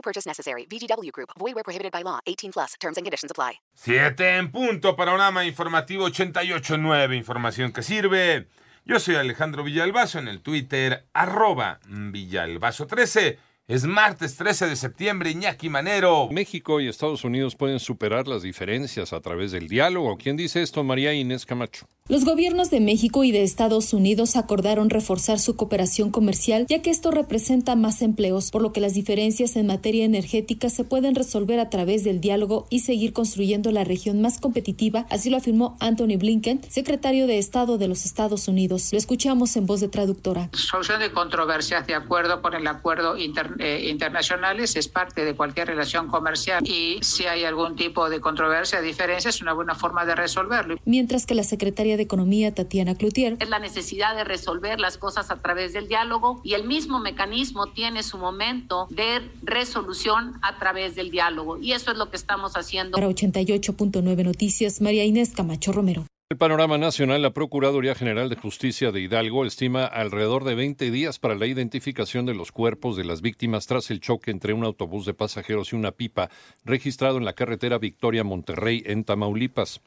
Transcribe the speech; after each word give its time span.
No 0.00 0.02
purchase 0.02 0.26
necessary. 0.26 0.66
VGW 0.66 1.10
Group. 1.12 1.30
Void 1.38 1.54
where 1.54 1.62
prohibited 1.62 1.92
by 1.92 2.02
law. 2.02 2.20
18 2.26 2.52
plus. 2.52 2.74
Terms 2.80 2.96
and 2.96 3.04
conditions 3.04 3.30
apply. 3.30 3.60
Siete 3.74 4.38
en 4.38 4.50
punto. 4.50 4.96
Panorama 4.96 5.44
informativo 5.44 6.08
88.9. 6.08 7.16
Información 7.16 7.70
que 7.72 7.82
sirve. 7.82 8.46
Yo 8.86 8.98
soy 8.98 9.16
Alejandro 9.16 9.62
Villalbazo 9.62 10.18
en 10.18 10.28
el 10.28 10.40
Twitter 10.40 11.04
arroba 11.12 11.80
Villalbazo13. 11.86 13.36
Es 13.68 13.84
martes 13.84 14.36
13 14.36 14.68
de 14.68 14.74
septiembre, 14.74 15.30
Iñaki 15.30 15.68
Manero. 15.68 16.28
México 16.30 16.80
y 16.80 16.88
Estados 16.88 17.22
Unidos 17.22 17.54
pueden 17.54 17.78
superar 17.78 18.26
las 18.26 18.42
diferencias 18.42 19.12
a 19.12 19.20
través 19.20 19.52
del 19.52 19.68
diálogo. 19.68 20.16
¿Quién 20.16 20.36
dice 20.36 20.62
esto? 20.62 20.82
María 20.82 21.12
Inés 21.12 21.44
Camacho. 21.44 21.86
Los 22.10 22.24
gobiernos 22.24 22.70
de 22.70 22.80
México 22.80 23.22
y 23.22 23.30
de 23.30 23.44
Estados 23.44 23.92
Unidos 23.92 24.34
acordaron 24.34 24.90
reforzar 24.90 25.38
su 25.38 25.54
cooperación 25.54 26.10
comercial, 26.10 26.66
ya 26.68 26.82
que 26.82 26.90
esto 26.90 27.12
representa 27.12 27.76
más 27.76 28.02
empleos, 28.02 28.50
por 28.50 28.62
lo 28.62 28.72
que 28.72 28.80
las 28.80 28.94
diferencias 28.94 29.54
en 29.54 29.68
materia 29.68 30.04
energética 30.04 30.70
se 30.70 30.82
pueden 30.82 31.14
resolver 31.14 31.60
a 31.60 31.70
través 31.70 32.02
del 32.02 32.20
diálogo 32.20 32.66
y 32.68 32.80
seguir 32.80 33.12
construyendo 33.12 33.70
la 33.70 33.84
región 33.84 34.20
más 34.20 34.40
competitiva, 34.40 35.06
así 35.08 35.30
lo 35.30 35.36
afirmó 35.36 35.76
Anthony 35.78 36.18
Blinken, 36.18 36.62
secretario 36.68 37.28
de 37.28 37.38
Estado 37.38 37.78
de 37.78 37.86
los 37.86 38.04
Estados 38.04 38.48
Unidos. 38.48 38.88
Lo 38.90 38.98
escuchamos 38.98 39.54
en 39.54 39.66
voz 39.66 39.80
de 39.80 39.86
traductora. 39.86 40.50
Solución 40.52 40.98
de 40.98 41.12
controversias 41.12 41.86
de 41.86 41.94
acuerdo 41.94 42.42
con 42.42 42.54
el 42.54 42.66
acuerdo 42.66 43.18
inter, 43.18 43.52
eh, 43.60 43.86
internacionales 43.88 44.74
es 44.74 44.88
parte 44.88 45.24
de 45.24 45.36
cualquier 45.36 45.68
relación 45.68 46.08
comercial 46.08 46.66
y 46.66 46.98
si 47.02 47.26
hay 47.26 47.44
algún 47.44 47.76
tipo 47.76 48.10
de 48.10 48.20
controversia, 48.20 48.80
diferencia, 48.80 49.28
es 49.28 49.40
una 49.40 49.52
buena 49.52 49.76
forma 49.76 50.04
de 50.04 50.16
resolverlo. 50.16 50.76
Mientras 50.84 51.24
que 51.24 51.36
la 51.36 51.44
secretaria 51.44 51.99
de 51.99 51.99
Economía, 52.02 52.54
Tatiana 52.54 52.94
Cloutier, 52.94 53.36
es 53.38 53.48
la 53.48 53.58
necesidad 53.58 54.16
de 54.16 54.24
resolver 54.24 54.80
las 54.80 54.98
cosas 54.98 55.30
a 55.30 55.36
través 55.36 55.72
del 55.72 55.88
diálogo 55.88 56.40
y 56.44 56.54
el 56.54 56.66
mismo 56.66 56.98
mecanismo 56.98 57.66
tiene 57.68 58.02
su 58.02 58.18
momento 58.18 58.86
de 58.90 59.20
resolución 59.42 60.34
a 60.42 60.58
través 60.58 60.94
del 60.94 61.10
diálogo 61.10 61.58
y 61.58 61.72
eso 61.72 61.90
es 61.90 61.96
lo 61.96 62.10
que 62.10 62.16
estamos 62.16 62.56
haciendo. 62.56 62.96
Para 62.96 63.08
88.9 63.08 64.24
Noticias, 64.24 64.80
María 64.80 65.04
Inés 65.04 65.32
Camacho 65.34 65.72
Romero. 65.72 66.06
El 66.32 66.38
panorama 66.38 66.78
nacional, 66.78 67.22
la 67.22 67.32
Procuraduría 67.32 67.96
General 67.96 68.28
de 68.28 68.36
Justicia 68.36 68.92
de 68.92 69.00
Hidalgo 69.00 69.44
estima 69.44 69.84
alrededor 69.84 70.44
de 70.44 70.54
20 70.54 70.92
días 70.92 71.18
para 71.18 71.34
la 71.34 71.46
identificación 71.46 72.24
de 72.24 72.34
los 72.34 72.52
cuerpos 72.52 72.96
de 72.96 73.02
las 73.02 73.20
víctimas 73.20 73.66
tras 73.66 73.90
el 73.90 73.98
choque 73.98 74.30
entre 74.30 74.52
un 74.52 74.62
autobús 74.62 75.06
de 75.06 75.12
pasajeros 75.12 75.72
y 75.72 75.76
una 75.76 75.90
pipa 75.90 76.30
registrado 76.64 77.18
en 77.18 77.24
la 77.24 77.32
carretera 77.32 77.78
Victoria 77.78 78.22
Monterrey 78.22 78.84
en 78.86 79.02
Tamaulipas. 79.02 79.80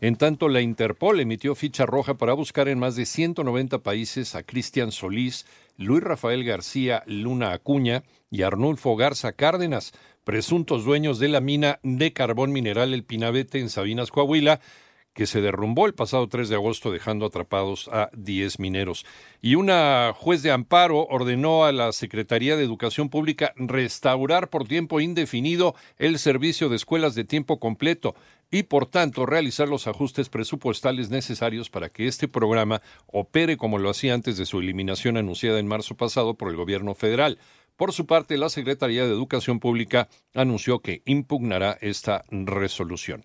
En 0.00 0.16
tanto, 0.16 0.48
la 0.48 0.60
Interpol 0.60 1.20
emitió 1.20 1.54
ficha 1.54 1.86
roja 1.86 2.14
para 2.14 2.34
buscar 2.34 2.68
en 2.68 2.78
más 2.78 2.96
de 2.96 3.06
190 3.06 3.78
países 3.78 4.34
a 4.34 4.42
Cristian 4.42 4.92
Solís, 4.92 5.46
Luis 5.78 6.02
Rafael 6.02 6.44
García 6.44 7.02
Luna 7.06 7.52
Acuña 7.52 8.02
y 8.30 8.42
Arnulfo 8.42 8.94
Garza 8.96 9.32
Cárdenas, 9.32 9.92
presuntos 10.24 10.84
dueños 10.84 11.18
de 11.18 11.28
la 11.28 11.40
mina 11.40 11.78
de 11.82 12.12
carbón 12.12 12.52
mineral 12.52 12.92
El 12.92 13.04
Pinabete 13.04 13.58
en 13.58 13.70
Sabinas, 13.70 14.10
Coahuila, 14.10 14.60
que 15.16 15.26
se 15.26 15.40
derrumbó 15.40 15.86
el 15.86 15.94
pasado 15.94 16.28
3 16.28 16.50
de 16.50 16.56
agosto 16.56 16.92
dejando 16.92 17.24
atrapados 17.24 17.88
a 17.88 18.10
10 18.12 18.60
mineros. 18.60 19.06
Y 19.40 19.54
una 19.54 20.12
juez 20.14 20.42
de 20.42 20.52
amparo 20.52 21.06
ordenó 21.06 21.64
a 21.64 21.72
la 21.72 21.90
Secretaría 21.92 22.54
de 22.54 22.62
Educación 22.62 23.08
Pública 23.08 23.54
restaurar 23.56 24.50
por 24.50 24.68
tiempo 24.68 25.00
indefinido 25.00 25.74
el 25.96 26.18
servicio 26.18 26.68
de 26.68 26.76
escuelas 26.76 27.14
de 27.14 27.24
tiempo 27.24 27.58
completo 27.58 28.14
y 28.50 28.64
por 28.64 28.84
tanto 28.84 29.24
realizar 29.24 29.68
los 29.68 29.86
ajustes 29.86 30.28
presupuestales 30.28 31.08
necesarios 31.08 31.70
para 31.70 31.88
que 31.88 32.06
este 32.06 32.28
programa 32.28 32.82
opere 33.06 33.56
como 33.56 33.78
lo 33.78 33.88
hacía 33.88 34.12
antes 34.12 34.36
de 34.36 34.44
su 34.44 34.58
eliminación 34.58 35.16
anunciada 35.16 35.58
en 35.58 35.66
marzo 35.66 35.96
pasado 35.96 36.34
por 36.34 36.50
el 36.50 36.56
gobierno 36.56 36.94
federal. 36.94 37.38
Por 37.76 37.92
su 37.92 38.04
parte, 38.04 38.36
la 38.36 38.50
Secretaría 38.50 39.04
de 39.04 39.12
Educación 39.12 39.60
Pública 39.60 40.08
anunció 40.34 40.80
que 40.80 41.00
impugnará 41.06 41.78
esta 41.80 42.24
resolución. 42.30 43.24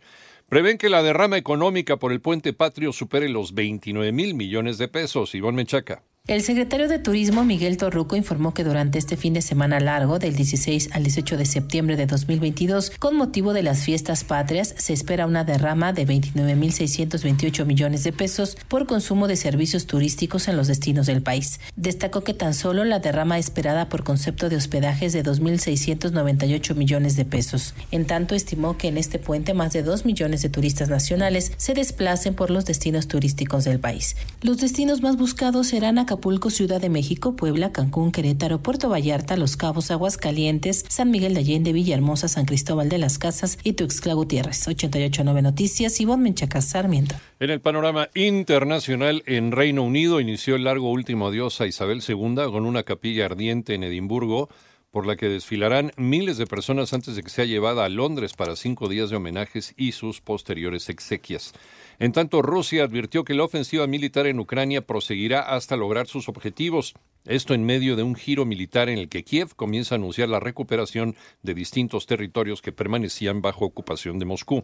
Prevén 0.51 0.77
que 0.77 0.89
la 0.89 1.01
derrama 1.01 1.37
económica 1.37 1.95
por 1.95 2.11
el 2.11 2.19
puente 2.19 2.51
patrio 2.51 2.91
supere 2.91 3.29
los 3.29 3.53
29 3.53 4.11
mil 4.11 4.35
millones 4.35 4.77
de 4.77 4.89
pesos. 4.89 5.33
Ivonne 5.33 5.55
Menchaca. 5.55 6.03
El 6.27 6.43
secretario 6.43 6.87
de 6.87 6.99
Turismo, 6.99 7.43
Miguel 7.43 7.77
Torruco, 7.77 8.15
informó 8.15 8.53
que 8.53 8.63
durante 8.63 8.99
este 8.99 9.17
fin 9.17 9.33
de 9.33 9.41
semana 9.41 9.79
largo, 9.79 10.19
del 10.19 10.35
16 10.35 10.89
al 10.91 11.01
18 11.01 11.35
de 11.35 11.45
septiembre 11.45 11.97
de 11.97 12.05
2022, 12.05 12.91
con 12.99 13.15
motivo 13.15 13.53
de 13.53 13.63
las 13.63 13.83
fiestas 13.83 14.23
patrias, 14.23 14.75
se 14.77 14.93
espera 14.93 15.25
una 15.25 15.43
derrama 15.45 15.93
de 15.93 16.05
29.628 16.05 17.65
millones 17.65 18.03
de 18.03 18.13
pesos 18.13 18.55
por 18.67 18.85
consumo 18.85 19.27
de 19.27 19.35
servicios 19.35 19.87
turísticos 19.87 20.47
en 20.47 20.57
los 20.57 20.67
destinos 20.67 21.07
del 21.07 21.23
país. 21.23 21.59
Destacó 21.75 22.23
que 22.23 22.35
tan 22.35 22.53
solo 22.53 22.85
la 22.85 22.99
derrama 22.99 23.39
esperada 23.39 23.89
por 23.89 24.03
concepto 24.03 24.47
de 24.47 24.57
hospedajes 24.57 25.13
de 25.13 25.23
2.698 25.23 26.75
millones 26.75 27.15
de 27.15 27.25
pesos. 27.25 27.73
En 27.89 28.05
tanto, 28.05 28.35
estimó 28.35 28.77
que 28.77 28.89
en 28.89 28.99
este 28.99 29.17
puente 29.17 29.55
más 29.55 29.73
de 29.73 29.81
2 29.81 30.05
millones 30.05 30.43
de 30.43 30.49
turistas 30.49 30.87
nacionales 30.87 31.51
se 31.57 31.73
desplacen 31.73 32.35
por 32.35 32.51
los 32.51 32.65
destinos 32.65 33.07
turísticos 33.07 33.63
del 33.63 33.79
país. 33.79 34.17
Los 34.43 34.57
destinos 34.57 35.01
más 35.01 35.17
buscados 35.17 35.65
serán 35.65 35.97
Acapulco, 36.11 36.49
Ciudad 36.49 36.81
de 36.81 36.89
México, 36.89 37.37
Puebla, 37.37 37.71
Cancún, 37.71 38.11
Querétaro, 38.11 38.61
Puerto 38.61 38.89
Vallarta, 38.89 39.37
Los 39.37 39.55
Cabos, 39.55 39.91
Aguascalientes, 39.91 40.83
San 40.89 41.09
Miguel 41.09 41.35
de 41.35 41.39
Allende, 41.39 41.71
Villahermosa, 41.71 42.27
San 42.27 42.43
Cristóbal 42.43 42.89
de 42.89 42.97
las 42.97 43.17
Casas 43.17 43.57
y 43.63 43.73
Tuxtla 43.73 44.13
Gutiérrez. 44.13 44.67
889 44.67 45.41
Noticias, 45.41 46.01
Ivonne 46.01 46.23
Menchaca 46.23 46.59
Sarmiento. 46.59 47.15
En 47.39 47.49
el 47.49 47.61
panorama 47.61 48.09
internacional, 48.13 49.23
en 49.25 49.53
Reino 49.53 49.83
Unido 49.83 50.19
inició 50.19 50.57
el 50.57 50.65
largo 50.65 50.91
último 50.91 51.27
adiós 51.27 51.61
a 51.61 51.65
Isabel 51.65 52.03
II 52.05 52.35
con 52.51 52.65
una 52.65 52.83
capilla 52.83 53.27
ardiente 53.27 53.73
en 53.73 53.85
Edimburgo 53.85 54.49
por 54.91 55.07
la 55.07 55.15
que 55.15 55.29
desfilarán 55.29 55.93
miles 55.95 56.37
de 56.37 56.45
personas 56.45 56.93
antes 56.93 57.15
de 57.15 57.23
que 57.23 57.29
sea 57.29 57.45
llevada 57.45 57.85
a 57.85 57.89
Londres 57.89 58.33
para 58.33 58.57
cinco 58.57 58.89
días 58.89 59.09
de 59.09 59.15
homenajes 59.15 59.73
y 59.77 59.93
sus 59.93 60.19
posteriores 60.19 60.89
exequias. 60.89 61.53
En 61.97 62.11
tanto, 62.11 62.41
Rusia 62.41 62.83
advirtió 62.83 63.23
que 63.23 63.33
la 63.33 63.45
ofensiva 63.45 63.87
militar 63.87 64.27
en 64.27 64.39
Ucrania 64.39 64.85
proseguirá 64.85 65.41
hasta 65.41 65.77
lograr 65.77 66.07
sus 66.07 66.27
objetivos. 66.27 66.93
Esto 67.25 67.53
en 67.53 67.63
medio 67.63 67.95
de 67.95 68.01
un 68.01 68.15
giro 68.15 68.45
militar 68.45 68.89
en 68.89 68.97
el 68.97 69.07
que 69.07 69.23
Kiev 69.23 69.55
comienza 69.55 69.93
a 69.93 69.97
anunciar 69.97 70.27
la 70.27 70.39
recuperación 70.39 71.15
de 71.43 71.53
distintos 71.53 72.07
territorios 72.07 72.63
que 72.63 72.71
permanecían 72.71 73.43
bajo 73.43 73.63
ocupación 73.65 74.17
de 74.17 74.25
Moscú. 74.25 74.63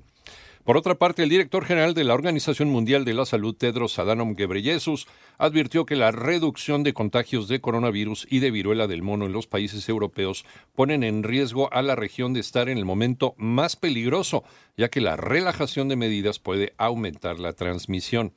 Por 0.63 0.75
otra 0.75 0.95
parte, 0.95 1.21
el 1.21 1.29
director 1.29 1.63
general 1.63 1.93
de 1.93 2.03
la 2.03 2.15
Organización 2.15 2.69
Mundial 2.69 3.05
de 3.05 3.13
la 3.13 3.25
Salud, 3.25 3.55
Tedros 3.55 3.99
Adhanom 3.99 4.35
Ghebreyesus, 4.35 5.07
advirtió 5.37 5.85
que 5.85 5.95
la 5.95 6.11
reducción 6.11 6.81
de 6.81 6.93
contagios 6.93 7.47
de 7.47 7.61
coronavirus 7.61 8.27
y 8.29 8.39
de 8.39 8.49
viruela 8.49 8.87
del 8.87 9.03
mono 9.03 9.27
en 9.27 9.33
los 9.33 9.45
países 9.45 9.87
europeos 9.87 10.43
ponen 10.75 11.03
en 11.03 11.21
riesgo 11.21 11.71
a 11.71 11.83
la 11.83 11.95
región 11.95 12.33
de 12.33 12.39
estar 12.39 12.69
en 12.69 12.79
el 12.79 12.85
momento 12.85 13.35
más 13.37 13.75
peligroso, 13.75 14.43
ya 14.75 14.89
que 14.89 14.99
la 14.99 15.15
relajación 15.15 15.89
de 15.89 15.95
medidas 15.95 16.39
puede 16.39 16.73
aumentar 16.77 17.39
la 17.39 17.53
transmisión. 17.53 18.33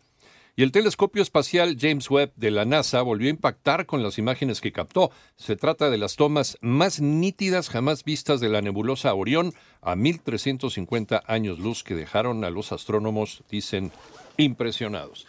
Y 0.60 0.62
el 0.62 0.72
telescopio 0.72 1.22
espacial 1.22 1.78
James 1.80 2.10
Webb 2.10 2.34
de 2.36 2.50
la 2.50 2.66
NASA 2.66 3.00
volvió 3.00 3.28
a 3.28 3.30
impactar 3.30 3.86
con 3.86 4.02
las 4.02 4.18
imágenes 4.18 4.60
que 4.60 4.72
captó. 4.72 5.10
Se 5.36 5.56
trata 5.56 5.88
de 5.88 5.96
las 5.96 6.16
tomas 6.16 6.58
más 6.60 7.00
nítidas 7.00 7.70
jamás 7.70 8.04
vistas 8.04 8.40
de 8.40 8.50
la 8.50 8.60
nebulosa 8.60 9.14
Orión 9.14 9.54
a 9.80 9.96
1350 9.96 11.22
años 11.26 11.60
luz 11.60 11.82
que 11.82 11.94
dejaron 11.94 12.44
a 12.44 12.50
los 12.50 12.72
astrónomos, 12.72 13.42
dicen, 13.50 13.90
impresionados. 14.36 15.26